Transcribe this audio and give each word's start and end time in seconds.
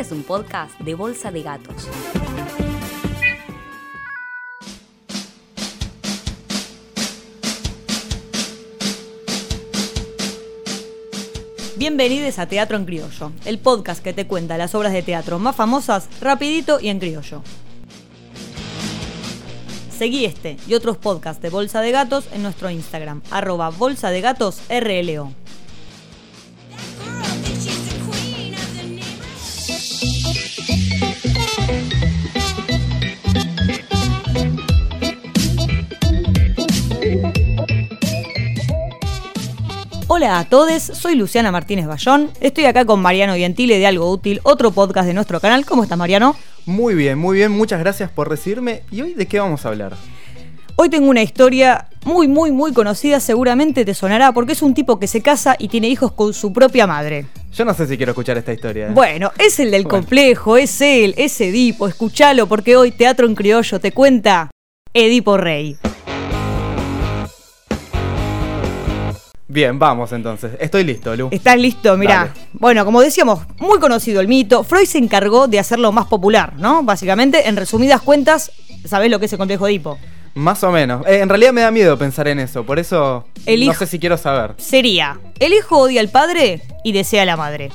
Este 0.00 0.14
es 0.14 0.18
un 0.18 0.24
podcast 0.24 0.80
de 0.80 0.94
Bolsa 0.94 1.30
de 1.30 1.42
Gatos. 1.42 1.86
Bienvenidos 11.76 12.38
a 12.38 12.46
Teatro 12.46 12.78
en 12.78 12.86
Criollo, 12.86 13.32
el 13.44 13.58
podcast 13.58 14.02
que 14.02 14.14
te 14.14 14.26
cuenta 14.26 14.56
las 14.56 14.74
obras 14.74 14.94
de 14.94 15.02
teatro 15.02 15.38
más 15.38 15.54
famosas 15.54 16.08
rapidito 16.22 16.80
y 16.80 16.88
en 16.88 16.98
criollo. 16.98 17.42
Seguí 19.98 20.24
este 20.24 20.56
y 20.66 20.72
otros 20.72 20.96
podcasts 20.96 21.42
de 21.42 21.50
Bolsa 21.50 21.82
de 21.82 21.90
Gatos 21.90 22.26
en 22.32 22.42
nuestro 22.42 22.70
Instagram, 22.70 23.20
arroba 23.30 23.68
bolsa 23.68 24.10
de 24.10 24.22
gatos 24.22 24.62
RLO. 24.70 25.34
Hola 40.22 40.40
a 40.40 40.44
todos, 40.44 40.82
soy 40.82 41.14
Luciana 41.14 41.50
Martínez 41.50 41.86
Bayón. 41.86 42.30
Estoy 42.42 42.66
acá 42.66 42.84
con 42.84 43.00
Mariano 43.00 43.36
Gentile 43.36 43.78
de 43.78 43.86
Algo 43.86 44.10
Útil, 44.10 44.40
otro 44.42 44.70
podcast 44.70 45.06
de 45.06 45.14
nuestro 45.14 45.40
canal. 45.40 45.64
¿Cómo 45.64 45.82
estás, 45.82 45.96
Mariano? 45.96 46.36
Muy 46.66 46.94
bien, 46.94 47.18
muy 47.18 47.38
bien. 47.38 47.52
Muchas 47.52 47.80
gracias 47.80 48.10
por 48.10 48.28
recibirme. 48.28 48.82
¿Y 48.90 49.00
hoy 49.00 49.14
de 49.14 49.24
qué 49.24 49.40
vamos 49.40 49.64
a 49.64 49.70
hablar? 49.70 49.96
Hoy 50.76 50.90
tengo 50.90 51.08
una 51.08 51.22
historia 51.22 51.88
muy, 52.04 52.28
muy, 52.28 52.52
muy 52.52 52.74
conocida, 52.74 53.18
seguramente 53.18 53.86
te 53.86 53.94
sonará, 53.94 54.32
porque 54.32 54.52
es 54.52 54.60
un 54.60 54.74
tipo 54.74 54.98
que 54.98 55.06
se 55.06 55.22
casa 55.22 55.56
y 55.58 55.68
tiene 55.68 55.88
hijos 55.88 56.12
con 56.12 56.34
su 56.34 56.52
propia 56.52 56.86
madre. 56.86 57.24
Yo 57.54 57.64
no 57.64 57.72
sé 57.72 57.86
si 57.86 57.96
quiero 57.96 58.12
escuchar 58.12 58.36
esta 58.36 58.52
historia. 58.52 58.88
¿eh? 58.88 58.90
Bueno, 58.92 59.32
es 59.38 59.58
el 59.58 59.70
del 59.70 59.84
Bueno. 59.84 60.00
complejo, 60.00 60.58
es 60.58 60.82
él, 60.82 61.14
es 61.16 61.40
Edipo, 61.40 61.88
escúchalo, 61.88 62.46
porque 62.46 62.76
hoy 62.76 62.90
Teatro 62.90 63.26
en 63.26 63.34
Criollo 63.34 63.80
te 63.80 63.92
cuenta 63.92 64.50
Edipo 64.92 65.38
Rey. 65.38 65.78
Bien, 69.52 69.78
vamos 69.80 70.12
entonces. 70.12 70.52
Estoy 70.60 70.84
listo, 70.84 71.14
Lu. 71.16 71.28
¿Estás 71.32 71.58
listo? 71.58 71.96
Mirá. 71.96 72.14
Dale. 72.18 72.30
Bueno, 72.52 72.84
como 72.84 73.00
decíamos, 73.00 73.40
muy 73.58 73.80
conocido 73.80 74.20
el 74.20 74.28
mito. 74.28 74.62
Freud 74.62 74.86
se 74.86 74.98
encargó 74.98 75.48
de 75.48 75.58
hacerlo 75.58 75.90
más 75.90 76.06
popular, 76.06 76.52
¿no? 76.56 76.84
Básicamente, 76.84 77.48
en 77.48 77.56
resumidas 77.56 78.00
cuentas, 78.00 78.52
¿sabés 78.84 79.10
lo 79.10 79.18
que 79.18 79.26
es 79.26 79.32
el 79.32 79.38
complejo 79.38 79.66
de 79.66 79.72
Edipo? 79.72 79.98
Más 80.34 80.62
o 80.62 80.70
menos. 80.70 81.04
Eh, 81.08 81.18
en 81.18 81.28
realidad 81.28 81.52
me 81.52 81.62
da 81.62 81.72
miedo 81.72 81.98
pensar 81.98 82.28
en 82.28 82.38
eso, 82.38 82.64
por 82.64 82.78
eso 82.78 83.26
El 83.44 83.58
no 83.58 83.72
hijo- 83.72 83.80
sé 83.80 83.86
si 83.88 83.98
quiero 83.98 84.16
saber. 84.16 84.54
Sería, 84.58 85.18
el 85.40 85.52
hijo 85.52 85.78
odia 85.78 86.00
al 86.00 86.10
padre 86.10 86.62
y 86.84 86.92
desea 86.92 87.22
a 87.22 87.26
la 87.26 87.36
madre. 87.36 87.70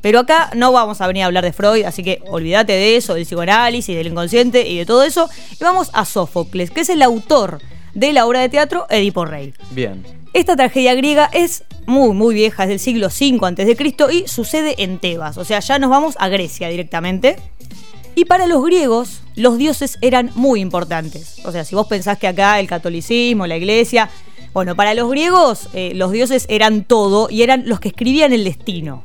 Pero 0.00 0.20
acá 0.20 0.50
no 0.54 0.70
vamos 0.70 1.00
a 1.00 1.08
venir 1.08 1.24
a 1.24 1.26
hablar 1.26 1.42
de 1.42 1.52
Freud, 1.52 1.84
así 1.84 2.04
que 2.04 2.22
olvídate 2.30 2.74
de 2.74 2.96
eso, 2.96 3.14
del 3.14 3.24
psicoanálisis, 3.24 3.96
del 3.96 4.06
inconsciente 4.06 4.68
y 4.68 4.78
de 4.78 4.86
todo 4.86 5.02
eso. 5.02 5.28
Y 5.60 5.64
vamos 5.64 5.90
a 5.92 6.04
Sófocles, 6.04 6.70
que 6.70 6.82
es 6.82 6.88
el 6.90 7.02
autor 7.02 7.58
de 7.94 8.12
la 8.12 8.24
obra 8.24 8.38
de 8.40 8.48
teatro 8.48 8.86
Edipo 8.88 9.24
Rey. 9.24 9.52
Bien. 9.72 10.04
Esta 10.32 10.56
tragedia 10.56 10.94
griega 10.94 11.28
es 11.32 11.64
muy, 11.86 12.14
muy 12.14 12.34
vieja, 12.34 12.64
es 12.64 12.68
del 12.68 12.78
siglo 12.78 13.06
V 13.08 13.38
a.C. 13.42 14.14
y 14.14 14.28
sucede 14.28 14.82
en 14.82 14.98
Tebas. 14.98 15.38
O 15.38 15.44
sea, 15.44 15.60
ya 15.60 15.78
nos 15.78 15.90
vamos 15.90 16.16
a 16.18 16.28
Grecia 16.28 16.68
directamente. 16.68 17.36
Y 18.14 18.24
para 18.24 18.46
los 18.46 18.64
griegos, 18.64 19.22
los 19.36 19.58
dioses 19.58 19.96
eran 20.00 20.30
muy 20.34 20.60
importantes. 20.60 21.36
O 21.44 21.52
sea, 21.52 21.64
si 21.64 21.74
vos 21.74 21.86
pensás 21.86 22.18
que 22.18 22.26
acá 22.26 22.58
el 22.58 22.66
catolicismo, 22.66 23.46
la 23.46 23.56
iglesia. 23.56 24.10
Bueno, 24.52 24.74
para 24.74 24.92
los 24.94 25.08
griegos, 25.10 25.68
eh, 25.72 25.92
los 25.94 26.10
dioses 26.10 26.46
eran 26.48 26.84
todo 26.84 27.28
y 27.30 27.42
eran 27.42 27.68
los 27.68 27.80
que 27.80 27.88
escribían 27.88 28.32
el 28.32 28.44
destino. 28.44 29.02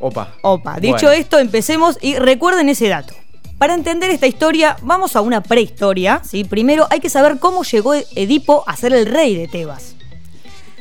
Opa. 0.00 0.34
Opa, 0.42 0.80
dicho 0.80 1.06
Bueno. 1.06 1.12
esto, 1.12 1.38
empecemos 1.38 1.98
y 2.00 2.16
recuerden 2.16 2.68
ese 2.68 2.88
dato. 2.88 3.14
Para 3.58 3.74
entender 3.74 4.10
esta 4.10 4.26
historia, 4.26 4.76
vamos 4.82 5.16
a 5.16 5.20
una 5.20 5.42
prehistoria. 5.42 6.20
¿sí? 6.24 6.44
Primero 6.44 6.86
hay 6.90 7.00
que 7.00 7.10
saber 7.10 7.38
cómo 7.38 7.64
llegó 7.64 7.94
Edipo 7.94 8.64
a 8.66 8.76
ser 8.76 8.92
el 8.92 9.06
rey 9.06 9.36
de 9.36 9.48
Tebas. 9.48 9.94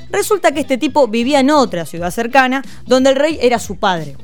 Resulta 0.09 0.51
que 0.53 0.59
este 0.61 0.77
tipo 0.77 1.07
vivía 1.07 1.39
en 1.39 1.49
otra 1.51 1.85
ciudad 1.85 2.11
cercana, 2.11 2.63
donde 2.85 3.09
el 3.11 3.15
rey 3.15 3.37
era 3.41 3.59
su 3.59 3.77
padre. 3.77 4.15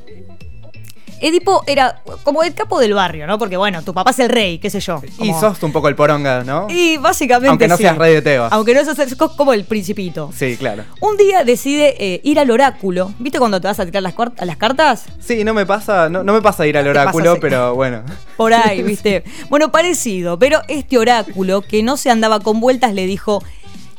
Edipo 1.20 1.62
era 1.66 2.02
como 2.22 2.42
el 2.42 2.52
capo 2.54 2.78
del 2.80 2.92
barrio, 2.92 3.26
¿no? 3.26 3.38
Porque 3.38 3.56
bueno, 3.56 3.82
tu 3.82 3.94
papá 3.94 4.10
es 4.10 4.18
el 4.18 4.28
rey, 4.28 4.58
qué 4.58 4.68
sé 4.68 4.80
yo. 4.80 5.00
Y 5.20 5.32
sos 5.32 5.62
un 5.62 5.72
poco 5.72 5.88
el 5.88 5.94
poronga, 5.94 6.44
¿no? 6.44 6.66
Y 6.68 6.98
básicamente 6.98 7.48
Aunque 7.48 7.68
no 7.68 7.76
sí. 7.78 7.84
seas 7.84 7.96
rey 7.96 8.12
de 8.14 8.20
Tebas. 8.20 8.52
Aunque 8.52 8.74
no 8.74 8.84
seas 8.84 9.14
como 9.14 9.54
el 9.54 9.64
principito. 9.64 10.30
Sí, 10.36 10.56
claro. 10.58 10.84
Un 11.00 11.16
día 11.16 11.42
decide 11.44 11.94
eh, 11.98 12.20
ir 12.24 12.38
al 12.38 12.50
oráculo. 12.50 13.14
¿Viste 13.20 13.38
cuando 13.38 13.58
te 13.58 13.68
vas 13.68 13.80
a 13.80 13.86
tirar 13.86 14.02
las, 14.02 14.14
cuart- 14.14 14.34
a 14.38 14.44
las 14.44 14.58
cartas? 14.58 15.04
Sí, 15.18 15.44
no 15.44 15.54
me 15.54 15.64
pasa, 15.64 16.10
no, 16.10 16.24
no 16.24 16.32
me 16.34 16.42
pasa 16.42 16.66
ir 16.66 16.76
al 16.76 16.84
pasa 16.84 17.00
oráculo, 17.02 17.36
pero 17.40 17.74
bueno. 17.74 18.02
Por 18.36 18.52
ahí, 18.52 18.82
¿viste? 18.82 19.24
Bueno, 19.48 19.70
parecido, 19.72 20.38
pero 20.38 20.60
este 20.68 20.98
oráculo 20.98 21.62
que 21.62 21.82
no 21.82 21.96
se 21.96 22.10
andaba 22.10 22.40
con 22.40 22.60
vueltas 22.60 22.92
le 22.92 23.06
dijo, 23.06 23.42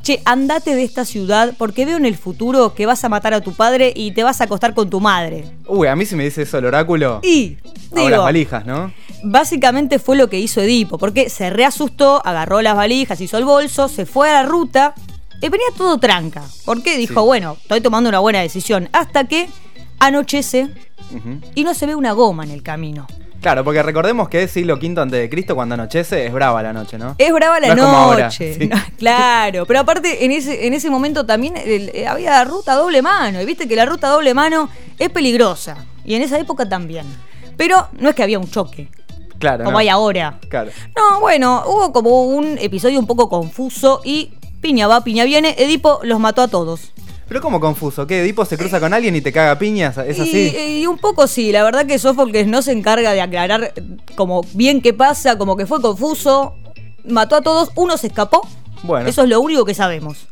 che, 0.06 0.22
andate 0.24 0.76
de 0.76 0.84
esta 0.84 1.04
ciudad 1.04 1.56
porque 1.58 1.84
veo 1.84 1.98
en 1.98 2.06
el 2.06 2.16
futuro 2.16 2.76
que 2.76 2.86
vas 2.86 3.04
a 3.04 3.10
matar 3.10 3.34
a 3.34 3.42
tu 3.42 3.54
padre 3.54 3.92
y 3.96 4.12
te 4.12 4.24
vas 4.24 4.40
a 4.40 4.44
acostar 4.44 4.76
con 4.76 4.88
tu 4.90 5.00
madre. 5.02 5.44
Uy, 5.68 5.88
a 5.88 5.96
mí 5.96 6.06
si 6.06 6.16
me 6.16 6.24
dice 6.24 6.44
eso 6.44 6.60
el 6.60 6.66
oráculo. 6.66 7.22
Y, 7.24 7.58
hago 7.92 7.96
las 7.96 8.06
digo, 8.12 8.24
valijas, 8.24 8.66
¿no? 8.68 8.94
básicamente 9.24 9.98
fue 9.98 10.16
lo 10.16 10.30
que 10.30 10.40
hizo 10.40 10.62
Edipo, 10.62 11.00
porque 11.00 11.30
se 11.32 11.50
reasustó, 11.50 12.22
agarró 12.24 12.62
las 12.62 12.76
valijas, 12.76 13.20
hizo 13.20 13.40
el 13.40 13.46
bolso, 13.46 13.90
se 13.90 14.06
fue 14.06 14.30
a 14.30 14.34
la 14.34 14.44
ruta 14.44 14.94
y 15.42 15.50
venía 15.50 15.66
todo 15.76 15.98
tranca. 15.98 16.44
Porque 16.66 16.98
dijo, 16.98 17.22
Sí. 17.22 17.26
bueno, 17.26 17.58
estoy 17.60 17.82
tomando 17.82 18.08
una 18.08 18.20
buena 18.20 18.42
decisión, 18.42 18.88
hasta 18.94 19.24
que 19.28 19.50
anochece 19.98 20.70
y 21.56 21.64
no 21.64 21.74
se 21.74 21.88
ve 21.88 21.96
una 21.96 22.12
goma 22.12 22.44
en 22.44 22.52
el 22.52 22.62
camino. 22.62 23.08
Claro, 23.45 23.63
porque 23.63 23.83
recordemos 23.83 24.28
que 24.28 24.41
es 24.41 24.50
siglo 24.50 24.73
V 24.73 24.88
antes 25.00 25.19
de 25.19 25.29
Cristo, 25.29 25.53
cuando 25.53 25.75
anochece, 25.75 26.25
es 26.25 26.33
brava 26.33 26.63
la 26.63 26.73
noche, 26.73 26.97
¿no? 26.97 27.13
Es 27.19 27.31
brava 27.31 27.59
la 27.59 27.75
No 27.75 27.83
ahora, 27.85 28.23
noche. 28.25 28.56
sí. 28.56 28.67
No, 28.67 28.75
claro, 28.97 29.67
pero 29.67 29.81
aparte 29.81 30.25
en 30.25 30.31
ese, 30.31 30.66
en 30.66 30.73
ese 30.73 30.89
momento 30.89 31.28
también 31.28 31.56
el- 31.56 31.91
eh, 31.94 32.07
había 32.07 32.44
ruta 32.44 32.73
doble 32.73 33.03
mano. 33.03 33.39
Y 33.39 33.45
viste 33.45 33.67
que 33.67 33.75
la 33.75 33.85
ruta 33.85 34.07
doble 34.07 34.33
mano 34.33 34.67
es 34.97 35.11
peligrosa. 35.11 35.78
Y 36.03 36.16
en 36.16 36.23
esa 36.23 36.39
época 36.39 36.67
también. 36.67 37.06
Pero 37.56 37.88
no 38.00 38.09
es 38.09 38.16
que 38.16 38.23
había 38.23 38.39
un 38.39 38.50
choque, 38.50 38.89
Claro. 39.38 39.59
como 39.63 39.73
no. 39.73 39.77
hay 39.77 39.89
ahora. 39.89 40.39
Claro. 40.50 40.72
No, 40.97 41.19
bueno, 41.19 41.62
hubo 41.67 41.94
como 41.94 42.25
un 42.25 42.57
episodio 42.57 43.00
un 43.00 43.06
poco 43.06 43.29
confuso 43.29 44.01
y 44.03 44.33
piña 44.59 44.88
va, 44.88 45.03
piña 45.03 45.23
viene. 45.23 45.53
Edipo 45.59 46.00
los 46.01 46.19
mató 46.19 46.41
a 46.41 46.47
todos. 46.47 46.94
Pero 47.28 47.41
como 47.41 47.59
confuso, 47.59 48.06
¿qué? 48.06 48.22
¿Edipo 48.22 48.46
se 48.46 48.58
cruza 48.58 48.80
con 48.80 48.94
alguien 48.94 49.16
y 49.16 49.22
te 49.22 49.31
caga 49.31 49.58
piñas? 49.58 49.97
¿Es 49.97 50.19
así? 50.19 50.56
y 50.81 50.86
un 50.86 50.97
poco 51.00 51.25
sí, 51.28 51.52
la 51.52 51.63
verdad 51.63 51.86
que 51.88 51.97
Sófocles 51.97 52.46
no 52.47 52.62
se 52.62 52.72
encarga 52.72 53.13
de 53.13 53.22
aclarar 53.22 53.74
eh, 53.75 53.84
como 54.16 54.41
bien 54.53 54.81
qué 54.81 54.94
pasa, 54.94 55.38
como 55.38 55.58
que 55.58 55.66
fue 55.66 55.81
confuso, 55.81 56.56
mató 57.03 57.36
a 57.38 57.41
todos, 57.41 57.72
uno 57.75 57.97
se 57.97 58.08
escapó, 58.08 58.47
Bueno. 58.84 59.09
eso 59.09 59.24
es 59.24 59.30
lo 59.30 59.41
único 59.41 59.66
que 59.66 59.74
sabemos. 59.74 60.28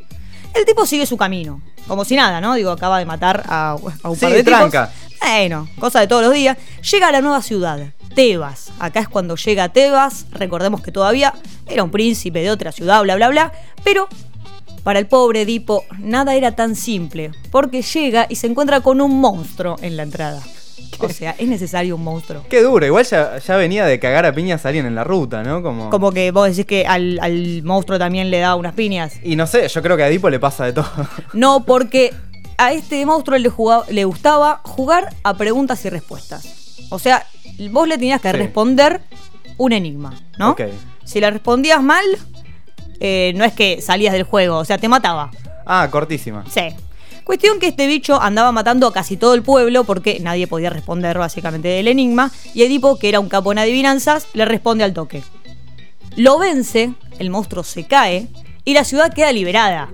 El 0.54 0.66
tipo 0.66 0.86
sigue 0.86 1.08
su 1.08 1.18
camino, 1.18 1.62
como 1.88 2.06
si 2.06 2.16
nada, 2.16 2.40
¿no? 2.40 2.54
Digo, 2.54 2.70
acaba 2.70 3.00
de 3.00 3.06
matar 3.06 3.44
a, 3.48 3.72
a 4.04 4.10
un 4.10 4.16
Sí, 4.16 4.22
par 4.25 4.31
de 4.34 4.44
tranca. 4.44 4.88
tipos. 4.92 5.20
Bueno, 5.28 5.68
cosa 5.80 6.00
de 6.02 6.08
todos 6.08 6.22
los 6.22 6.34
días. 6.34 6.58
Llega 6.92 7.08
a 7.08 7.12
la 7.12 7.22
nueva 7.22 7.42
ciudad, 7.42 7.80
Tebas. 8.14 8.72
Acá 8.78 9.00
es 9.00 9.08
cuando 9.08 9.36
llega 9.36 9.70
Tebas. 9.70 10.25
Recordemos 10.31 10.81
que 10.81 10.92
todavía 10.92 11.34
era 11.66 11.81
un 11.84 11.90
príncipe 11.90 12.42
de 12.42 12.52
otra 12.52 12.72
ciudad, 12.72 13.02
bla, 13.02 13.16
bla, 13.16 13.30
bla. 13.30 13.52
Pero 13.84 14.08
para 14.84 15.00
el 15.00 15.08
pobre 15.08 15.42
Edipo 15.44 15.86
nada 16.00 16.36
era 16.36 16.54
tan 16.56 16.76
simple, 16.76 17.32
porque 17.52 17.82
llega 17.82 18.26
y 18.30 18.36
se 18.36 18.48
encuentra 18.48 18.82
con 18.82 19.02
un 19.02 19.20
monstruo 19.20 19.76
en 19.82 19.98
la 19.98 20.04
entrada. 20.04 20.42
O 21.00 21.10
sea, 21.10 21.36
es 21.40 21.48
necesario 21.48 21.96
un 21.96 22.04
monstruo. 22.04 22.46
Qué 22.50 22.62
duro, 22.62 22.86
igual 22.86 23.04
ya, 23.06 23.40
ya 23.40 23.56
venía 23.58 23.86
de 23.86 24.00
cagar 24.00 24.26
a 24.26 24.34
piñas 24.34 24.64
a 24.66 24.70
alguien 24.70 24.86
en 24.86 24.94
la 24.96 25.04
ruta, 25.04 25.42
¿no? 25.44 25.62
Como... 25.64 25.90
Como 25.90 26.12
que 26.12 26.32
vos 26.32 26.48
decís 26.48 26.66
que 26.66 26.86
al, 26.86 27.18
al 27.22 27.64
monstruo 27.64 27.98
también 27.98 28.30
le 28.30 28.40
da 28.40 28.56
unas 28.56 28.74
piñas. 28.74 29.16
Y 29.24 29.36
no 29.36 29.48
sé, 29.48 29.68
yo 29.68 29.82
creo 29.82 29.98
que 29.98 30.04
a 30.04 30.08
Edipo 30.08 30.30
le 30.30 30.40
pasa 30.40 30.66
de 30.66 30.74
todo. 30.74 30.86
No, 31.34 31.66
porque 31.66 32.14
a 32.58 32.74
este 32.74 33.04
monstruo 33.06 33.38
le, 33.40 33.50
jugaba- 33.50 33.86
le 33.90 34.06
gustaba 34.06 34.62
jugar 34.64 35.14
a 35.24 35.34
preguntas 35.36 35.84
y 35.86 35.90
respuestas. 35.90 36.78
O 36.90 37.00
sea, 37.00 37.25
vos 37.72 37.88
le 37.88 37.98
tenías 37.98 38.22
que 38.22 38.31
Sí. 38.31 38.38
responder 38.38 39.02
un 39.57 39.74
enigma, 39.74 40.13
¿no? 40.38 40.52
Ok. 40.52 40.62
Si 41.04 41.19
le 41.19 41.30
respondías 41.31 41.81
mal, 41.81 42.06
eh, 43.00 43.34
no 43.36 43.44
es 43.44 43.54
que 43.54 43.81
salías 43.81 44.13
del 44.13 44.24
juego, 44.24 44.57
o 44.57 44.66
sea, 44.66 44.78
te 44.78 44.88
mataba. 44.88 45.31
Ah, 45.66 45.88
cortísima. 45.90 46.44
Sí. 46.50 46.75
Cuestión 47.24 47.60
que 47.60 47.68
este 47.68 47.88
bicho 47.88 48.22
andaba 48.22 48.51
matando 48.51 48.86
a 48.88 48.94
casi 48.94 49.16
todo 49.16 49.34
el 49.34 49.44
pueblo 49.44 49.86
porque 49.86 50.19
nadie 50.19 50.45
podía 50.45 50.69
responder 50.69 51.18
básicamente 51.18 51.69
del 51.69 51.88
enigma 51.88 52.31
y 52.54 52.63
Edipo, 52.63 53.00
que 53.00 53.07
era 53.07 53.22
un 53.22 53.30
capo 53.30 53.54
en 53.54 53.60
adivinanzas, 53.60 54.28
le 54.34 54.44
responde 54.44 54.84
al 54.84 54.94
toque. 54.94 55.24
Lo 56.18 56.38
vence, 56.38 56.94
el 57.19 57.30
monstruo 57.30 57.63
se 57.63 57.86
cae 57.86 58.28
y 58.66 58.74
la 58.74 58.84
ciudad 58.84 59.13
queda 59.13 59.31
liberada. 59.31 59.90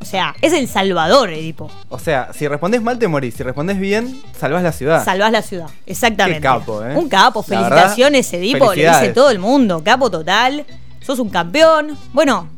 O 0.00 0.04
sea, 0.04 0.36
es 0.40 0.52
el 0.52 0.68
salvador, 0.68 1.30
Edipo. 1.30 1.68
O 1.88 1.98
sea, 1.98 2.30
si 2.32 2.46
respondes 2.46 2.80
mal 2.80 2.96
te 2.96 3.08
morís, 3.08 3.34
si 3.34 3.42
respondes 3.42 3.78
bien, 3.80 4.22
salvás 4.38 4.62
la 4.62 4.70
ciudad. 4.70 5.04
Salvás 5.04 5.32
la 5.32 5.42
ciudad, 5.42 5.66
exactamente. 5.84 6.38
Qué 6.38 6.44
capo, 6.44 6.84
¿eh? 6.84 6.94
Un 6.96 7.08
capo, 7.08 7.42
verdad, 7.42 7.70
felicitaciones, 7.70 8.32
Edipo, 8.32 8.72
le 8.72 8.88
dice 8.88 9.08
todo 9.08 9.30
el 9.30 9.40
mundo, 9.40 9.82
capo 9.82 10.08
total, 10.08 10.64
sos 11.06 11.18
un 11.20 11.28
campeón. 11.30 11.96
Bueno, 12.12 12.48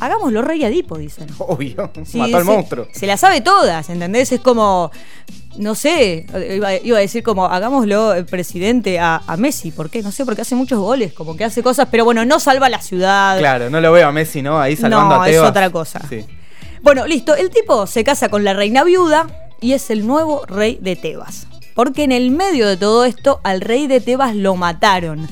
hagámoslo 0.00 0.42
rey 0.42 0.62
a 0.64 0.68
Edipo, 0.68 0.96
dicen. 0.98 1.26
Obvio, 1.38 1.90
Sí, 2.04 2.18
mató 2.18 2.36
al 2.38 2.44
monstruo. 2.44 2.86
Se 2.92 3.06
la 3.06 3.16
sabe 3.16 3.40
todas, 3.40 3.88
¿entendés? 3.90 4.30
Es 4.32 4.40
como. 4.40 4.90
no 5.58 5.74
sé, 5.74 6.26
iba, 6.54 6.74
iba 6.74 6.98
a 6.98 7.00
decir 7.00 7.22
como 7.22 7.46
hagámoslo 7.46 8.14
eh, 8.14 8.24
presidente 8.24 8.98
a, 9.00 9.22
a 9.26 9.36
Messi, 9.36 9.70
¿por 9.70 9.88
qué? 9.90 10.02
No 10.02 10.12
sé, 10.12 10.24
porque 10.26 10.42
hace 10.42 10.54
muchos 10.54 10.78
goles, 10.78 11.12
como 11.14 11.34
que 11.36 11.44
hace 11.44 11.62
cosas, 11.62 11.88
pero 11.90 12.04
bueno, 12.04 12.24
no 12.24 12.38
salva 12.40 12.68
la 12.68 12.80
ciudad. 12.82 13.38
Claro, 13.38 13.70
no 13.70 13.80
lo 13.80 13.90
veo 13.92 14.06
a 14.08 14.12
Messi, 14.12 14.42
¿no? 14.42 14.60
Ahí 14.60 14.76
salvando 14.76 15.16
No, 15.16 15.22
a 15.22 15.28
es 15.28 15.34
Tebas. 15.34 15.50
otra 15.50 15.70
cosa. 15.70 16.00
Sí. 16.08 16.24
Bueno, 16.82 17.06
listo, 17.06 17.34
el 17.34 17.50
tipo 17.50 17.86
se 17.86 18.04
casa 18.04 18.28
con 18.28 18.44
la 18.44 18.52
reina 18.52 18.84
viuda 18.84 19.26
y 19.60 19.72
es 19.72 19.90
el 19.90 20.06
nuevo 20.06 20.44
rey 20.46 20.78
de 20.80 20.94
Tebas. 20.94 21.46
Porque 21.74 22.04
en 22.04 22.12
el 22.12 22.30
medio 22.30 22.66
de 22.68 22.76
todo 22.76 23.04
esto, 23.04 23.40
al 23.42 23.60
rey 23.60 23.86
de 23.86 24.00
Tebas 24.00 24.36
lo 24.36 24.56
mataron. 24.56 25.26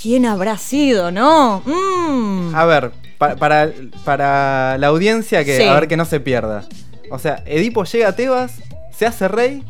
¿Quién 0.00 0.26
habrá 0.26 0.56
sido, 0.58 1.10
no? 1.10 1.62
Mm. 1.64 2.54
A 2.54 2.64
ver, 2.66 2.92
pa- 3.18 3.36
para, 3.36 3.70
para 4.04 4.78
la 4.78 4.86
audiencia 4.88 5.44
que 5.44 5.56
Sí. 5.56 5.62
a 5.64 5.74
ver 5.74 5.88
que 5.88 5.96
no 5.96 6.04
se 6.04 6.20
pierda. 6.20 6.64
O 7.10 7.18
sea, 7.18 7.42
Edipo 7.46 7.84
llega 7.84 8.08
a 8.08 8.12
Tebas, 8.16 8.52
se 8.96 9.06
hace 9.06 9.28
rey, 9.28 9.62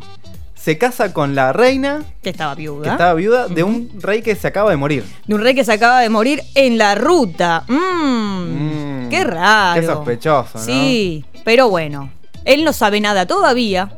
se 0.55 0.77
casa 0.77 1.13
con 1.15 1.35
la 1.35 1.53
reina 1.53 2.03
Que 2.23 2.31
estaba 2.31 2.55
viuda. 2.55 2.83
que 2.85 2.91
estaba 2.91 3.15
viuda 3.15 3.47
de 3.49 3.63
un 3.63 3.91
rey 4.01 4.23
que 4.23 4.35
se 4.35 4.49
acaba 4.49 4.71
de 4.71 4.77
morir. 4.77 5.05
De 5.27 5.35
un 5.35 5.41
rey 5.41 5.55
que 5.55 5.65
se 5.65 5.73
acaba 5.73 6.01
de 6.01 6.09
morir 6.11 6.43
en 6.55 6.77
la 6.77 6.95
ruta. 6.95 7.65
Mmm. 7.69 9.05
Mm, 9.07 9.09
qué 9.09 9.25
raro. 9.25 9.81
qué 9.81 9.87
sospechoso, 9.87 10.59
¿no? 10.59 10.65
Sí, 10.65 11.25
pero 11.45 11.69
bueno. 11.71 12.11
Él 12.45 12.65
no 12.65 12.73
sabe 12.73 13.01
nada 13.01 13.27
todavía. 13.27 13.93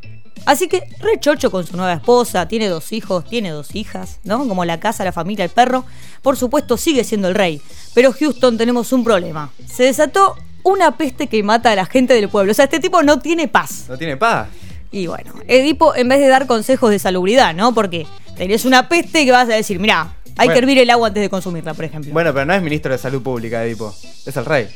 Así 0.47 0.69
que 0.69 0.83
rechocho 1.01 1.51
con 1.51 1.67
su 1.67 1.77
nueva 1.77 1.93
esposa, 1.95 2.49
tiene 2.49 2.69
dos 2.69 2.93
hijos, 2.93 3.25
tiene 3.29 3.51
dos 3.51 3.75
hijas, 3.75 4.19
¿no? 4.25 4.47
Como 4.49 4.65
la 4.65 4.81
casa, 4.81 5.05
la 5.05 5.13
familia, 5.13 5.45
el 5.45 5.51
perro. 5.51 5.85
Por 6.23 6.37
supuesto, 6.37 6.77
sigue 6.77 7.05
siendo 7.05 7.29
el 7.29 7.35
rey. 7.35 7.61
Pero 7.95 8.13
Houston 8.13 8.57
tenemos 8.59 8.93
un 8.93 9.05
problema. 9.05 9.51
Se 9.67 9.85
desató 9.85 10.37
una 10.63 10.97
peste 10.97 11.27
que 11.29 11.43
mata 11.43 11.73
a 11.73 11.77
la 11.77 11.87
gente 11.87 12.15
del 12.15 12.29
pueblo. 12.29 12.53
O 12.53 12.55
sea, 12.55 12.65
este 12.65 12.81
tipo 12.81 13.03
no 13.03 13.19
tiene 13.21 13.49
paz. 13.49 13.85
No 13.89 13.97
tiene 13.97 14.17
paz. 14.17 14.49
Y 14.91 15.07
bueno, 15.07 15.33
Edipo, 15.47 15.95
en 15.95 16.09
vez 16.09 16.19
de 16.21 16.27
dar 16.27 16.47
consejos 16.47 16.91
de 16.91 16.99
salubridad, 16.99 17.55
¿no? 17.55 17.73
Porque 17.75 18.07
tenés 18.37 18.65
una 18.65 18.89
peste 18.89 19.25
que 19.25 19.31
vas 19.31 19.49
a 19.49 19.55
decir, 19.55 19.79
mira, 19.79 20.15
hay 20.37 20.49
Bueno. 20.49 20.53
que 20.53 20.59
hervir 20.59 20.79
el 20.79 20.91
agua 20.91 21.09
antes 21.09 21.23
de 21.23 21.29
consumirla, 21.31 21.75
por 21.75 21.85
ejemplo. 21.85 22.13
Bueno, 22.13 22.33
pero 22.33 22.45
no 22.47 22.55
es 22.55 22.63
ministro 22.63 22.91
de 22.93 22.99
salud 22.99 23.23
pública, 23.23 23.65
Edipo. 23.65 23.95
Es 24.27 24.37
el 24.37 24.45
rey. 24.45 24.69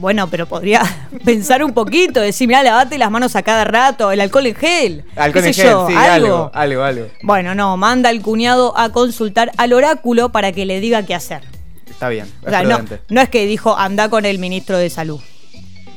Bueno, 0.00 0.30
pero 0.30 0.46
podría 0.46 0.82
pensar 1.26 1.62
un 1.62 1.72
poquito, 1.72 2.20
decir, 2.20 2.48
mira, 2.48 2.62
lavate 2.62 2.96
las 2.96 3.10
manos 3.10 3.36
a 3.36 3.42
cada 3.42 3.64
rato, 3.64 4.10
el 4.10 4.20
alcohol 4.22 4.46
en 4.46 4.54
gel. 4.54 5.04
Alcohol 5.14 5.44
en 5.44 5.54
gel, 5.54 5.66
yo, 5.66 5.86
sí, 5.88 5.94
algo, 5.94 6.50
algo, 6.54 6.82
algo. 6.82 7.06
Bueno, 7.22 7.54
no, 7.54 7.76
manda 7.76 8.08
al 8.08 8.22
cuñado 8.22 8.76
a 8.78 8.88
consultar 8.92 9.52
al 9.58 9.74
oráculo 9.74 10.30
para 10.30 10.52
que 10.52 10.64
le 10.64 10.80
diga 10.80 11.04
qué 11.04 11.14
hacer. 11.14 11.42
Está 11.86 12.08
bien, 12.08 12.24
es 12.40 12.46
O 12.46 12.50
sea, 12.50 12.62
no, 12.62 12.78
prudente. 12.78 13.00
no 13.10 13.20
es 13.20 13.28
que 13.28 13.44
dijo 13.44 13.76
anda 13.76 14.08
con 14.08 14.24
el 14.24 14.38
ministro 14.38 14.78
de 14.78 14.88
salud. 14.88 15.20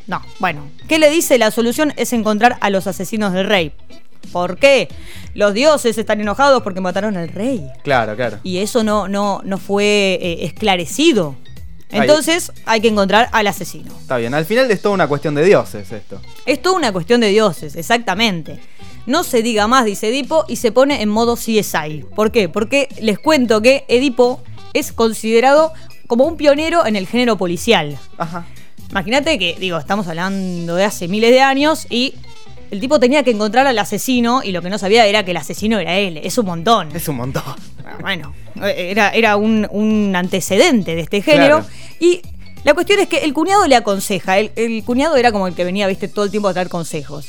No, 0.06 0.22
bueno, 0.40 0.68
¿qué 0.90 1.00
le 1.00 1.10
dice? 1.10 1.38
La 1.38 1.50
solución 1.50 1.94
es 1.96 2.12
encontrar 2.12 2.58
a 2.60 2.70
los 2.70 2.88
asesinos 2.88 3.32
del 3.32 3.48
rey. 3.48 3.72
¿Por 4.34 4.58
qué? 4.58 4.90
Los 5.34 5.54
dioses 5.54 5.98
están 5.98 6.20
enojados 6.20 6.62
porque 6.62 6.82
mataron 6.82 7.16
al 7.16 7.30
rey. 7.30 7.70
Claro, 7.84 8.18
claro. 8.18 8.40
Y 8.44 8.58
eso 8.58 8.84
no, 8.84 9.08
no, 9.08 9.42
no 9.46 9.58
fue 9.58 10.20
eh, 10.22 10.46
esclarecido. 10.46 11.36
Entonces 11.94 12.52
hay 12.66 12.82
que 12.82 12.88
encontrar 12.88 13.30
al 13.32 13.48
asesino. 13.48 13.94
Está 14.00 14.18
bien. 14.18 14.34
Al 14.34 14.46
final 14.46 14.70
es 14.70 14.82
toda 14.82 14.96
una 14.96 15.08
cuestión 15.08 15.36
de 15.36 15.46
dioses 15.46 15.92
esto. 15.92 16.20
Es 16.46 16.62
toda 16.62 16.78
una 16.78 16.92
cuestión 16.92 17.22
de 17.22 17.30
dioses, 17.30 17.76
exactamente. 17.76 18.60
No 19.06 19.24
se 19.24 19.42
diga 19.42 19.68
más, 19.68 19.86
dice 19.86 20.10
Edipo, 20.10 20.46
y 20.48 20.56
se 20.56 20.72
pone 20.72 21.02
en 21.02 21.10
modo 21.10 21.36
CSI. 21.36 22.06
¿Por 22.16 22.32
qué? 22.32 22.50
Porque 22.50 22.88
les 23.02 23.20
cuento 23.20 23.62
que 23.62 23.86
Edipo 23.88 24.42
es 24.74 24.92
considerado 24.92 25.74
como 26.08 26.26
un 26.26 26.38
pionero 26.38 26.86
en 26.86 26.96
el 26.96 27.08
género 27.08 27.38
policial. 27.38 27.98
Ajá. 28.18 28.46
Imagínate 28.90 29.40
que, 29.40 29.56
digo, 29.60 29.78
estamos 29.78 30.08
hablando 30.08 30.76
de 30.76 30.86
hace 30.86 31.08
miles 31.08 31.32
de 31.32 31.42
años 31.42 31.88
y 31.90 32.14
el 32.74 32.80
tipo 32.80 33.00
tenía 33.00 33.22
que 33.22 33.30
encontrar 33.30 33.68
al 33.68 33.78
asesino 33.78 34.42
y 34.44 34.52
lo 34.52 34.64
que 34.64 34.70
no 34.72 34.80
sabía 34.80 35.06
era 35.06 35.24
que 35.24 35.30
el 35.30 35.38
asesino 35.38 35.78
era 35.78 35.96
él. 35.96 36.18
Es 36.18 36.40
un 36.40 36.48
montón. 36.48 36.90
Es 36.96 37.08
un 37.08 37.18
montón. 37.18 37.44
Bueno, 38.02 38.34
era, 38.76 39.12
era 39.12 39.36
un, 39.38 39.68
un 39.70 40.16
antecedente 40.16 40.96
de 40.96 41.02
este 41.02 41.22
género. 41.22 41.60
Claro. 41.60 41.74
Y 42.00 42.22
la 42.64 42.74
cuestión 42.74 43.00
es 43.00 43.08
que 43.08 43.20
el 43.20 43.32
cuñado 43.32 43.68
le 43.68 43.76
aconseja. 43.76 44.40
El, 44.40 44.52
el 44.56 44.84
cuñado 44.84 45.18
era 45.18 45.32
como 45.32 45.46
el 45.46 45.54
que 45.54 45.64
venía, 45.64 45.86
viste, 45.86 46.08
todo 46.08 46.26
el 46.26 46.32
tiempo 46.32 46.48
a 46.48 46.54
traer 46.54 46.68
consejos. 46.68 47.28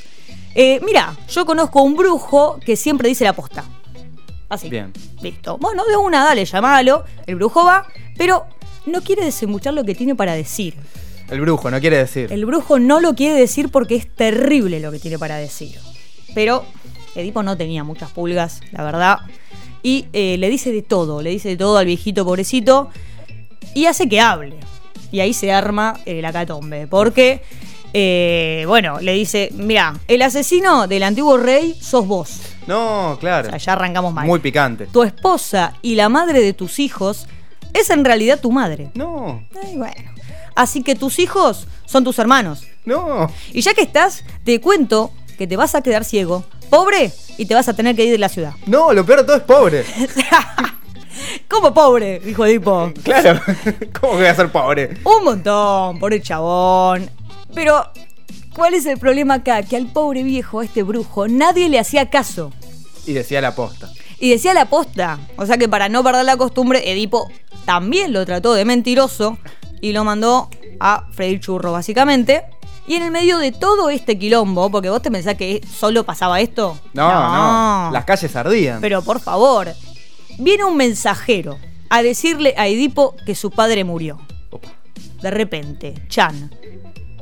Eh, 0.55 0.81
mira, 0.83 1.15
yo 1.29 1.45
conozco 1.45 1.83
un 1.83 1.95
brujo 1.95 2.59
que 2.65 2.75
siempre 2.75 3.11
dice 3.11 3.25
la 3.25 3.35
posta. 3.35 3.65
Así. 4.49 4.71
Bien. 4.71 4.95
Listo. 5.21 5.59
Bueno, 5.59 5.85
de 5.85 5.97
una, 5.99 6.25
dale, 6.25 6.47
llamalo. 6.47 7.05
El 7.27 7.35
brujo 7.35 7.67
va, 7.67 7.87
pero 8.17 8.47
no 8.87 9.03
quiere 9.03 9.27
desembuchar 9.27 9.75
lo 9.75 9.85
que 9.85 9.95
tiene 9.95 10.15
para 10.15 10.33
decir. 10.33 10.75
El 11.31 11.41
brujo, 11.41 11.71
no 11.71 11.81
quiere 11.81 11.97
decir. 11.99 12.33
El 12.33 12.45
brujo 12.47 12.79
no 12.79 13.01
lo 13.01 13.15
quiere 13.15 13.35
decir 13.39 13.71
porque 13.71 13.97
es 13.97 14.15
terrible 14.15 14.81
lo 14.81 14.93
que 14.93 14.99
tiene 14.99 15.19
para 15.19 15.37
decir. 15.37 15.79
Pero 16.35 16.65
Edipo 17.15 17.43
no 17.43 17.57
tenía 17.57 17.85
muchas 17.85 18.11
pulgas, 18.11 18.61
la 18.73 18.85
verdad. 18.85 19.19
Y 19.83 20.07
eh, 20.13 20.37
le 20.39 20.49
dice 20.51 20.73
de 20.73 20.83
todo, 20.83 21.23
le 21.23 21.31
dice 21.31 21.49
de 21.51 21.57
todo 21.57 21.79
al 21.79 21.87
viejito 21.87 22.25
pobrecito. 22.25 22.91
Y 23.75 23.87
hace 23.87 24.09
que 24.09 24.21
hable. 24.21 24.57
Y 25.11 25.21
ahí 25.21 25.33
se 25.33 25.53
arma 25.53 25.99
eh, 26.07 26.21
la 26.23 26.33
catombe. 26.33 26.87
Porque, 26.87 27.43
eh, 27.93 28.65
bueno, 28.67 29.01
le 29.01 29.13
dice, 29.13 29.51
mira, 29.55 29.99
el 30.09 30.23
asesino 30.23 30.87
del 30.89 31.03
antiguo 31.05 31.37
rey 31.37 31.77
sos 31.81 32.07
vos. 32.07 32.41
No, 32.67 33.13
O 33.13 33.19
claro. 33.19 33.49
sea, 33.49 33.59
ya 33.59 33.73
arrancamos 33.75 34.13
mal. 34.13 34.27
Muy 34.27 34.39
picante. 34.41 34.87
Tu 34.87 35.03
esposa 35.03 35.75
y 35.83 35.95
la 35.95 36.09
madre 36.09 36.41
de 36.41 36.53
tus 36.53 36.79
hijos 36.79 37.27
es 37.73 37.91
en 37.91 38.05
realidad 38.05 38.41
tu 38.41 38.51
madre. 38.53 38.91
No, 38.95 39.45
Ay, 39.63 39.77
bueno. 39.77 40.14
Así 40.55 40.83
que 40.83 40.95
tus 40.95 41.19
hijos 41.19 41.67
son 41.87 42.05
tus 42.05 42.19
hermanos. 42.19 42.63
no. 42.85 43.31
Y 43.53 43.61
ya 43.61 43.75
que 43.75 43.83
estás, 43.83 44.25
te 44.45 44.61
cuento 44.61 45.11
que 45.37 45.47
te 45.47 45.57
vas 45.57 45.75
a 45.75 45.83
quedar 45.83 46.05
ciego, 46.05 46.45
pobre, 46.71 47.13
y 47.39 47.47
te 47.47 47.55
vas 47.55 47.69
a 47.69 47.75
tener 47.75 47.97
que 47.97 48.05
ir 48.05 48.13
de 48.13 48.19
la 48.19 48.29
ciudad. 48.29 48.53
No, 48.67 48.93
lo 48.93 49.05
peor 49.05 49.21
de 49.21 49.25
todo 49.25 49.37
es 49.37 49.43
pobre. 49.43 49.85
¿Cómo 51.49 51.73
pobre? 51.75 52.21
Dijo 52.21 52.45
Edipo. 52.47 52.93
Claro. 53.03 53.41
¿Cómo 54.01 54.13
que 54.15 54.19
voy 54.19 54.27
a 54.27 54.35
ser 54.35 54.51
pobre? 54.51 54.97
Un 55.05 55.25
montón, 55.25 55.99
pobre 55.99 56.21
chabón. 56.21 57.09
Pero, 57.55 57.85
¿cuál 58.55 58.75
es 58.75 58.87
el 58.87 58.99
problema 58.99 59.35
acá? 59.35 59.63
Que 59.63 59.77
al 59.77 59.87
pobre 59.87 60.23
viejo, 60.23 60.61
a 60.61 60.65
este 60.65 60.83
brujo, 60.83 61.29
nadie 61.29 61.69
le 61.69 61.79
hacía 61.79 62.11
caso. 62.11 62.53
Y 63.07 63.13
decía 63.13 63.41
la 63.41 63.55
posta. 63.55 63.91
Y 64.19 64.31
decía 64.31 64.55
la 64.55 64.67
posta. 64.67 65.19
O 65.37 65.47
sea 65.47 65.57
que 65.59 65.69
para 65.69 65.89
no 65.89 66.03
perder 66.03 66.25
la 66.25 66.37
costumbre, 66.37 66.91
Edipo 66.91 67.31
también 67.65 68.13
lo 68.13 68.25
trató 68.25 68.55
de 68.55 68.65
mentiroso 68.65 69.39
y 69.85 69.93
lo 69.93 70.03
mandó 70.03 70.49
a 70.81 71.05
freír 71.13 71.41
churro, 71.41 71.73
básicamente. 71.73 72.45
Y 72.87 72.95
en 72.95 73.03
el 73.03 73.11
medio 73.11 73.37
de 73.37 73.53
todo 73.53 73.91
este 73.91 74.19
quilombo, 74.19 74.71
porque 74.71 74.89
vos 74.89 75.03
te 75.03 75.11
pensás 75.11 75.35
que 75.35 75.61
solo 75.71 76.05
pasaba 76.05 76.41
esto. 76.41 76.79
No, 76.95 77.07
no. 77.07 77.91
Las 77.93 78.07
calles 78.07 78.35
ardían. 78.35 78.81
Pero 78.81 79.03
por 79.03 79.21
favor, 79.21 79.69
viene 80.39 80.65
un 80.65 80.79
mensajero 80.79 81.59
a 81.91 82.03
decirle 82.03 82.55
a 82.57 82.67
Edipo 82.67 83.15
que 83.27 83.35
su 83.35 83.51
padre 83.51 83.85
murió. 83.85 84.19
Opa. 84.51 84.71
De 85.21 85.31
repente, 85.31 85.95
Chan. 86.09 86.51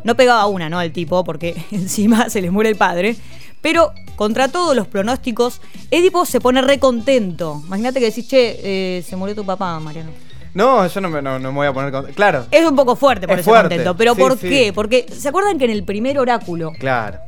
No 0.04 0.14
pegaba 0.14 0.46
una, 0.46 0.70
¿no? 0.70 0.78
Al 0.78 0.92
tipo, 0.92 1.24
porque 1.24 1.66
encima 1.72 2.30
se 2.30 2.42
le 2.42 2.52
muere 2.52 2.70
el 2.70 2.76
padre. 2.76 3.16
Pero 3.60 3.92
contra 4.14 4.46
todos 4.46 4.76
los 4.76 4.86
pronósticos, 4.86 5.60
Edipo 5.90 6.26
se 6.26 6.40
pone 6.40 6.62
recontento. 6.62 7.60
Imagínate 7.66 7.98
que 7.98 8.06
decís, 8.06 8.28
che, 8.28 8.98
eh, 8.98 9.02
se 9.02 9.16
murió 9.16 9.34
tu 9.34 9.44
papá, 9.44 9.80
Mariano. 9.80 10.12
No, 10.54 10.86
yo 10.86 11.00
no 11.00 11.08
me, 11.08 11.22
no, 11.22 11.38
no 11.38 11.50
me 11.50 11.56
voy 11.56 11.66
a 11.66 11.72
poner 11.72 11.90
con... 11.90 12.04
Claro, 12.12 12.46
Es 12.50 12.64
un 12.66 12.76
poco 12.76 12.94
fuerte 12.96 13.26
por 13.26 13.38
Es 13.38 13.44
fuerte, 13.44 13.68
contento. 13.76 13.96
Pero 13.96 14.14
sí, 14.14 14.20
¿por 14.20 14.38
sí. 14.38 14.48
qué? 14.48 14.72
Porque, 14.74 15.06
¿se 15.10 15.28
acuerdan 15.28 15.58
que 15.58 15.64
en 15.64 15.70
el 15.70 15.82
primer 15.84 16.18
oráculo, 16.18 16.72
claro. 16.78 17.18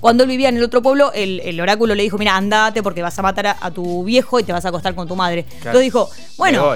cuando 0.00 0.22
él 0.22 0.30
vivía 0.30 0.48
en 0.48 0.56
el 0.56 0.62
otro 0.62 0.80
pueblo, 0.80 1.10
el, 1.12 1.40
el 1.40 1.60
oráculo 1.60 1.94
le 1.94 2.02
dijo, 2.04 2.18
mira, 2.18 2.36
andate 2.36 2.82
porque 2.82 3.02
vas 3.02 3.18
a 3.18 3.22
matar 3.22 3.48
a, 3.48 3.56
a 3.60 3.70
tu 3.72 4.04
viejo 4.04 4.38
y 4.38 4.44
te 4.44 4.52
vas 4.52 4.64
a 4.64 4.68
acostar 4.68 4.94
con 4.94 5.08
tu 5.08 5.16
madre. 5.16 5.44
Entonces 5.56 5.80
dijo, 5.82 6.08
bueno, 6.38 6.74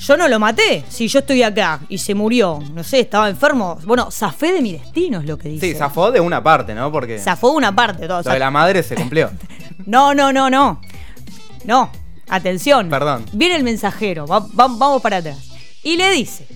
yo 0.00 0.16
no 0.16 0.28
lo 0.28 0.38
maté, 0.40 0.84
si 0.88 1.06
yo 1.08 1.20
estoy 1.20 1.42
acá 1.42 1.80
y 1.88 1.98
se 1.98 2.14
murió, 2.14 2.58
no 2.72 2.82
sé, 2.84 3.00
estaba 3.00 3.28
enfermo. 3.28 3.78
Bueno, 3.84 4.10
zafé 4.10 4.52
de 4.52 4.60
mi 4.60 4.72
destino 4.72 5.20
es 5.20 5.26
lo 5.26 5.36
que 5.38 5.48
dice. 5.50 5.72
Sí, 5.72 5.74
zafó 5.78 6.10
de 6.10 6.20
una 6.20 6.42
parte, 6.42 6.74
¿no? 6.74 6.90
Porque 6.92 7.18
Zafó 7.18 7.50
una 7.50 7.74
parte, 7.74 8.06
todo. 8.08 8.22
lo 8.24 8.30
de 8.32 8.38
la 8.38 8.50
madre 8.50 8.82
se 8.82 8.94
cumplió. 8.96 9.30
No, 9.86 10.12
no, 10.12 10.32
no, 10.34 10.50
no. 10.50 10.82
No, 11.64 11.90
atención. 12.28 12.88
Perdón. 12.88 13.24
Viene 13.32 13.56
el 13.56 13.64
mensajero, 13.64 14.26
va- 14.26 14.40
va- 14.40 14.68
vamos 14.68 15.02
para 15.02 15.18
atrás. 15.18 15.38
Y 15.82 15.96
le 15.96 16.10
dice, 16.12 16.46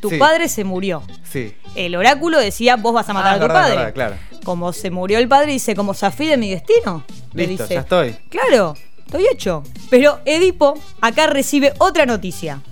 tu 0.00 0.10
Sí. 0.10 0.18
padre 0.18 0.48
se 0.48 0.64
murió. 0.64 1.02
Sí. 1.30 1.54
El 1.74 1.94
oráculo 1.96 2.38
decía, 2.38 2.76
vos 2.76 2.92
vas 2.94 3.08
a 3.08 3.12
matar 3.12 3.32
Ah, 3.32 3.34
a 3.34 3.38
tu 3.38 3.40
verdad, 3.42 3.54
padre. 3.62 3.76
verdad, 3.76 3.94
claro. 3.94 4.16
Como 4.44 4.72
se 4.72 4.90
murió 4.90 5.18
el 5.18 5.28
padre, 5.28 5.52
dice, 5.52 5.74
como 5.74 5.94
zafí 5.94 6.26
de 6.26 6.36
mi 6.36 6.50
destino. 6.50 7.04
le 7.32 7.46
Listo, 7.46 7.64
dice. 7.64 7.74
ya 7.74 7.80
estoy. 7.80 8.16
Claro, 8.30 8.74
estoy 9.04 9.26
hecho. 9.30 9.62
Pero 9.90 10.20
Edipo 10.24 10.74
acá 11.02 11.26
recibe 11.26 11.74
otra 11.78 12.06
noticia. 12.06 12.62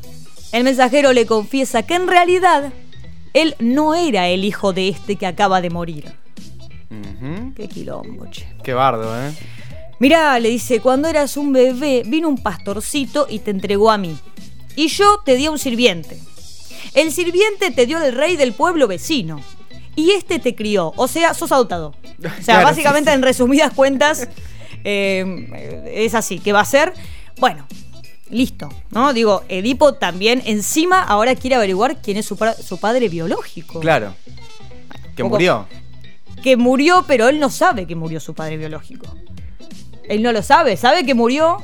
El 0.52 0.64
mensajero 0.64 1.12
le 1.12 1.26
confiesa 1.26 1.82
que 1.82 1.94
en 1.96 2.06
realidad 2.08 2.72
él 3.34 3.56
no 3.58 3.94
era 3.94 4.28
el 4.28 4.44
hijo 4.44 4.72
de 4.72 4.88
este 4.88 5.16
que 5.16 5.26
acaba 5.26 5.60
de 5.60 5.68
morir. 5.70 6.12
Qué 7.56 7.68
quilombo, 7.68 8.26
che. 8.30 8.46
Qué 8.62 8.72
bardo, 8.72 9.12
¿eh? 9.20 9.32
Mirá, 10.04 10.38
le 10.38 10.50
dice, 10.50 10.80
cuando 10.80 11.08
eras 11.08 11.38
un 11.38 11.52
bebé 11.54 12.02
vino 12.04 12.28
un 12.28 12.36
pastorcito 12.36 13.26
y 13.30 13.38
te 13.38 13.50
entregó 13.50 13.90
a 13.90 13.96
mí. 13.96 14.18
Y 14.76 14.88
yo 14.88 15.20
te 15.24 15.34
di 15.34 15.46
a 15.46 15.50
un 15.50 15.58
sirviente. 15.58 16.18
El 16.92 17.10
sirviente 17.10 17.70
te 17.70 17.86
dio 17.86 18.02
el 18.04 18.14
rey 18.14 18.36
del 18.36 18.52
pueblo 18.52 18.86
vecino. 18.86 19.40
y 19.96 20.10
este 20.10 20.38
te 20.40 20.54
crió. 20.54 20.92
O 20.96 21.08
sea, 21.08 21.32
sos 21.32 21.52
adoptado. 21.52 21.94
O 22.18 22.22
sea, 22.22 22.56
Claro, 22.56 22.64
básicamente, 22.64 23.10
sí, 23.10 23.14
sí. 23.14 23.16
en 23.16 23.22
resumidas 23.22 23.72
cuentas, 23.72 24.28
eh, 24.84 25.82
es 25.94 26.14
así. 26.14 26.38
¿Qué 26.38 26.52
va 26.52 26.60
a 26.60 26.64
ser? 26.66 26.92
Bueno, 27.38 27.66
listo, 28.28 28.68
¿no? 28.90 29.12
Digo, 29.14 29.42
Edipo 29.48 29.94
también, 29.94 30.42
encima, 30.44 31.02
ahora 31.02 31.34
quiere 31.34 31.56
averiguar 31.56 32.02
quién 32.02 32.16
es 32.18 32.26
su, 32.26 32.36
pa- 32.36 32.52
su 32.54 32.78
padre 32.78 33.08
biológico. 33.08 33.80
Claro. 33.80 34.14
Que 35.16 35.22
murió. 35.24 35.66
Que 36.42 36.56
murió, 36.58 37.04
pero 37.06 37.28
él 37.30 37.38
no 37.40 37.48
sabe 37.48 37.86
que 37.86 37.94
murió 37.94 38.20
su 38.20 38.34
padre 38.34 38.56
biológico. 38.58 39.06
Él 40.08 40.22
no 40.22 40.32
lo 40.32 40.42
sabe, 40.42 40.76
sabe 40.76 41.04
que 41.04 41.14
murió 41.14 41.62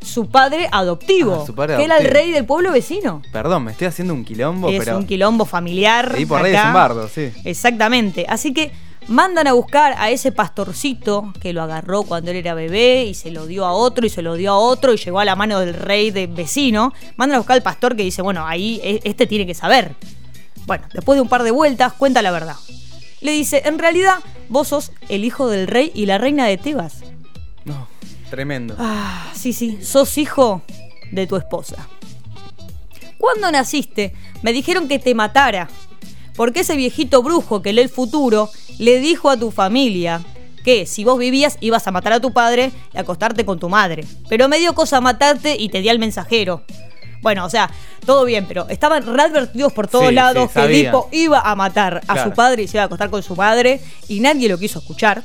su 0.00 0.28
padre 0.28 0.68
adoptivo, 0.72 1.40
Ah, 1.42 1.46
su 1.46 1.54
padre 1.54 1.76
que 1.76 1.84
era 1.84 1.98
el 1.98 2.06
rey 2.06 2.30
del 2.30 2.44
pueblo 2.44 2.72
vecino. 2.72 3.22
Perdón, 3.32 3.64
me 3.64 3.72
estoy 3.72 3.88
haciendo 3.88 4.14
un 4.14 4.24
quilombo, 4.24 4.68
es 4.70 4.78
pero. 4.78 4.96
un 4.98 5.06
quilombo 5.06 5.44
familiar. 5.44 6.12
Edipo 6.14 6.38
Rey 6.38 6.54
es 6.54 6.64
un 6.64 6.72
bardo, 6.72 7.08
sí. 7.08 7.30
Exactamente. 7.44 8.24
Así 8.28 8.54
que 8.54 8.70
mandan 9.08 9.46
a 9.46 9.52
buscar 9.54 9.94
a 9.98 10.10
ese 10.10 10.32
pastorcito 10.32 11.32
que 11.40 11.52
lo 11.52 11.62
agarró 11.62 12.02
cuando 12.04 12.30
él 12.30 12.36
era 12.38 12.54
bebé 12.54 13.04
y 13.04 13.14
se 13.14 13.30
lo 13.30 13.46
dio 13.46 13.64
a 13.66 13.72
otro 13.72 14.06
y 14.06 14.10
se 14.10 14.22
lo 14.22 14.34
dio 14.34 14.52
a 14.52 14.58
otro 14.58 14.92
y 14.94 14.98
llegó 14.98 15.18
a 15.18 15.24
la 15.24 15.34
mano 15.34 15.58
del 15.60 15.74
rey 15.74 16.10
del 16.10 16.28
vecino. 16.28 16.92
Mandan 17.16 17.36
a 17.36 17.38
buscar 17.38 17.56
al 17.56 17.62
pastor 17.62 17.96
que 17.96 18.02
dice, 18.04 18.22
bueno, 18.22 18.46
ahí 18.46 18.80
e- 18.84 19.00
este 19.04 19.26
tiene 19.26 19.46
que 19.46 19.54
saber. 19.54 19.94
Bueno, 20.66 20.84
después 20.92 21.16
de 21.16 21.22
un 21.22 21.28
par 21.28 21.42
de 21.42 21.50
vueltas, 21.50 21.92
cuenta 21.94 22.22
la 22.22 22.30
verdad. 22.30 22.56
Le 23.20 23.32
dice, 23.32 23.62
en 23.64 23.78
realidad, 23.78 24.16
vos 24.48 24.68
sos 24.68 24.92
el 25.08 25.24
hijo 25.24 25.48
del 25.48 25.66
rey 25.66 25.90
y 25.94 26.06
la 26.06 26.18
reina 26.18 26.46
de 26.46 26.56
Tebas. 26.56 26.97
No, 27.68 27.86
tremendo. 28.30 28.74
Ah, 28.78 29.30
sí, 29.34 29.52
sí, 29.52 29.78
sos 29.82 30.16
hijo 30.18 30.62
de 31.12 31.26
tu 31.26 31.36
esposa. 31.36 31.76
Cuando 33.18 33.50
naciste, 33.50 34.14
me 34.42 34.52
dijeron 34.52 34.88
que 34.88 34.98
te 34.98 35.14
matara, 35.14 35.68
porque 36.36 36.60
ese 36.60 36.76
viejito 36.76 37.22
brujo 37.22 37.62
que 37.62 37.72
lee 37.72 37.82
el 37.82 37.88
futuro 37.88 38.48
le 38.78 39.00
dijo 39.00 39.28
a 39.30 39.36
tu 39.36 39.50
familia 39.50 40.22
que 40.64 40.86
si 40.86 41.02
vos 41.04 41.18
vivías 41.18 41.56
ibas 41.60 41.86
a 41.86 41.90
matar 41.90 42.12
a 42.12 42.20
tu 42.20 42.32
padre 42.32 42.70
y 42.94 42.98
acostarte 42.98 43.44
con 43.44 43.58
tu 43.58 43.68
madre. 43.68 44.04
Pero 44.28 44.48
me 44.48 44.58
dio 44.58 44.74
cosa 44.74 45.00
matarte 45.00 45.56
y 45.58 45.68
te 45.68 45.80
di 45.80 45.88
al 45.88 45.98
mensajero. 45.98 46.62
Bueno, 47.22 47.44
o 47.44 47.50
sea, 47.50 47.68
todo 48.06 48.24
bien, 48.24 48.44
pero 48.46 48.68
estaban 48.68 49.04
readvertidos 49.04 49.72
por 49.72 49.88
todos 49.88 50.08
Sí, 50.10 50.14
lados 50.14 50.50
sí, 50.54 50.60
que. 50.60 50.66
Edipo 50.66 51.08
iba 51.10 51.40
a 51.40 51.56
matar 51.56 52.02
a 52.06 52.12
Claro. 52.14 52.30
su 52.30 52.36
padre 52.36 52.62
y 52.62 52.68
se 52.68 52.76
iba 52.76 52.82
a 52.84 52.86
acostar 52.86 53.10
con 53.10 53.22
su 53.24 53.34
madre 53.34 53.80
y 54.08 54.20
nadie 54.20 54.48
lo 54.48 54.56
quiso 54.58 54.78
escuchar. 54.78 55.24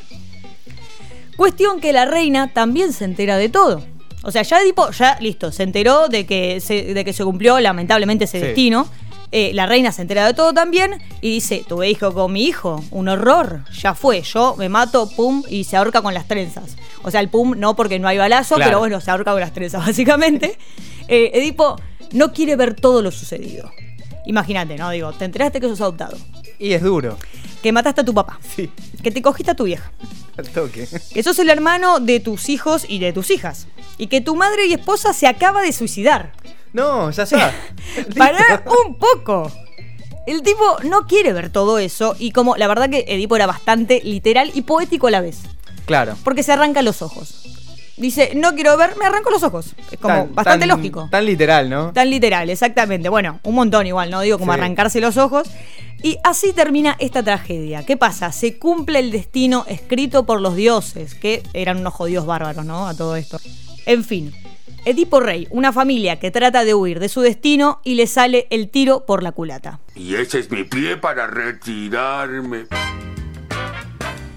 Cuestión 1.43 1.81
que 1.81 1.91
la 1.91 2.05
reina 2.05 2.53
también 2.53 2.93
se 2.93 3.03
entera 3.03 3.35
de 3.35 3.49
todo. 3.49 3.83
O 4.23 4.31
sea, 4.31 4.43
ya 4.43 4.61
Edipo, 4.61 4.89
ya 4.91 5.17
listo, 5.19 5.51
se 5.51 5.63
enteró 5.63 6.07
de 6.07 6.25
que 6.25 6.61
se, 6.61 6.93
de 6.93 7.03
que 7.03 7.11
se 7.11 7.25
cumplió 7.25 7.59
lamentablemente 7.59 8.23
ese 8.23 8.39
Sí. 8.39 8.45
destino. 8.45 8.87
Eh, 9.33 9.51
la 9.53 9.65
reina 9.65 9.91
se 9.91 10.03
entera 10.03 10.25
de 10.25 10.33
todo 10.33 10.53
también 10.53 11.01
y 11.19 11.31
dice, 11.31 11.65
tuve 11.67 11.89
hijo 11.89 12.13
con 12.13 12.31
mi 12.31 12.45
hijo, 12.45 12.81
un 12.91 13.09
horror, 13.09 13.65
ya 13.73 13.93
fue, 13.93 14.21
yo 14.21 14.55
me 14.57 14.69
mato, 14.69 15.09
pum, 15.17 15.43
y 15.49 15.65
se 15.65 15.75
ahorca 15.75 16.01
con 16.01 16.13
las 16.13 16.29
trenzas. 16.29 16.77
O 17.03 17.11
sea, 17.11 17.19
el 17.19 17.27
pum 17.27 17.55
no 17.57 17.75
porque 17.75 17.99
no 17.99 18.07
hay 18.07 18.17
balazo, 18.17 18.55
Claro. 18.55 18.69
pero 18.69 18.79
bueno, 18.79 19.01
se 19.01 19.11
ahorca 19.11 19.31
con 19.33 19.41
las 19.41 19.51
trenzas, 19.51 19.81
básicamente. 19.85 20.57
Eh, 21.09 21.31
Edipo 21.33 21.75
no 22.13 22.31
quiere 22.31 22.55
ver 22.55 22.73
todo 22.73 23.01
lo 23.01 23.11
sucedido. 23.11 23.69
Imagínate, 24.27 24.77
¿no? 24.77 24.89
Digo, 24.91 25.11
te 25.11 25.25
enteraste 25.25 25.59
que 25.59 25.67
sos 25.67 25.81
adoptado, 25.81 26.15
Y 26.57 26.71
es 26.71 26.81
duro. 26.81 27.17
que 27.61 27.73
mataste 27.73 27.99
a 27.99 28.05
tu 28.05 28.13
papá, 28.13 28.39
Sí, 28.55 28.69
que 29.03 29.11
te 29.11 29.21
cogiste 29.21 29.51
a 29.51 29.55
tu 29.55 29.65
vieja, 29.65 29.91
al 30.37 30.49
toque. 30.49 30.87
que 31.13 31.23
sos 31.23 31.37
el 31.39 31.49
hermano 31.49 31.99
de 31.99 32.19
tus 32.19 32.49
hijos 32.49 32.85
y 32.87 32.99
de 32.99 33.13
tus 33.13 33.29
hijas. 33.31 33.67
Y 33.97 34.07
que 34.07 34.21
tu 34.21 34.35
madre 34.35 34.65
y 34.67 34.73
esposa 34.73 35.13
se 35.13 35.27
acaba 35.27 35.61
de 35.61 35.71
suicidar. 35.71 36.31
No, 36.73 37.11
ya 37.11 37.23
está. 37.23 37.53
Pará 38.17 38.63
un 38.85 38.95
poco. 38.97 39.51
El 40.25 40.41
tipo 40.41 40.77
no 40.83 41.05
quiere 41.05 41.33
ver 41.33 41.49
todo 41.51 41.77
eso 41.79 42.15
y 42.17 42.31
como 42.31 42.55
la 42.55 42.67
verdad 42.67 42.89
que 42.89 43.03
Edipo 43.07 43.35
era 43.35 43.45
bastante 43.45 44.01
literal 44.03 44.51
y 44.53 44.61
poético 44.61 45.07
a 45.07 45.11
la 45.11 45.21
vez. 45.21 45.39
Claro. 45.85 46.15
Porque 46.23 46.43
se 46.43 46.53
arranca 46.53 46.81
los 46.81 47.01
ojos. 47.01 47.41
Dice, 47.97 48.31
no 48.35 48.55
quiero 48.55 48.75
ver, 48.75 48.95
me 48.97 49.05
arranco 49.05 49.29
los 49.29 49.43
ojos. 49.43 49.75
Es 49.91 49.99
como 49.99 50.15
Tan- 50.15 50.33
bastante 50.33 50.65
tan- 50.65 50.75
lógico. 50.77 51.07
Tan 51.11 51.25
literal, 51.25 51.69
¿no? 51.69 51.91
Tan 51.93 52.09
literal, 52.09 52.49
exactamente. 52.49 53.07
Bueno, 53.09 53.39
un 53.43 53.53
montón 53.53 53.85
igual, 53.85 54.09
¿no? 54.09 54.21
Digo, 54.21 54.39
como 54.39 54.53
Sí. 54.53 54.59
arrancarse 54.59 54.99
los 54.99 55.17
ojos. 55.17 55.47
Y 56.03 56.19
así 56.21 56.51
termina 56.51 56.97
esta 56.99 57.23
tragedia. 57.23 57.85
¿Qué 57.85 57.95
pasa? 57.95 58.33
Se 58.33 58.59
cumple 58.59 58.99
el 58.99 59.09
destino 59.09 59.63
escrito 59.69 60.25
por 60.25 60.41
los 60.41 60.53
dioses, 60.53 61.15
que 61.15 61.41
eran 61.53 61.77
unos 61.77 61.93
jodidos 61.93 62.25
bárbaros, 62.25 62.65
¿no? 62.65 62.87
A 62.87 62.93
todo 62.93 63.15
esto. 63.15 63.39
En 63.85 64.03
fin. 64.03 64.33
Edipo 64.83 65.21
Rey, 65.21 65.47
una 65.49 65.71
familia 65.71 66.19
que 66.19 66.29
trata 66.29 66.65
de 66.65 66.73
huir 66.73 66.99
de 66.99 67.07
su 67.07 67.21
destino 67.21 67.79
y 67.85 67.95
le 67.95 68.05
sale 68.05 68.47
el 68.49 68.69
tiro 68.69 69.05
por 69.05 69.23
la 69.23 69.31
culata. 69.31 69.79
Y 69.95 70.15
ese 70.15 70.39
es 70.39 70.51
mi 70.51 70.65
pie 70.65 70.97
para 70.97 71.25
retirarme. 71.25 72.65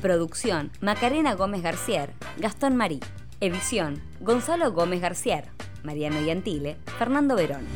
Producción, 0.01 0.71
Macarena 0.81 1.35
Gómez 1.35 1.63
García, 1.63 2.09
Gastón 2.39 2.77
Marí. 2.77 3.01
Edición, 3.41 4.01
Gonzalo 4.21 4.71
Gómez 4.71 5.01
García, 5.01 5.43
Mariano 5.83 6.25
Yantile, 6.25 6.77
Fernando 6.97 7.35
Verón. 7.35 7.67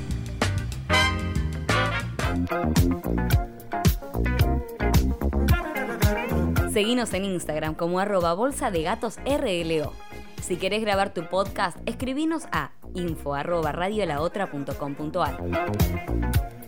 Seguinos 6.72 7.12
en 7.14 7.24
Instagram 7.24 7.74
como 7.74 7.98
arroba 7.98 8.32
bolsa 8.32 8.70
de 8.70 8.82
gatos 8.82 9.18
RLO. 9.26 9.92
Si 10.40 10.56
querés 10.56 10.80
grabar 10.80 11.12
tu 11.12 11.28
podcast, 11.28 11.76
escribinos 11.86 12.44
a 12.52 12.70
info 12.94 13.34
arroba 13.34 13.72
radiolaotra.com.ar. 13.72 16.59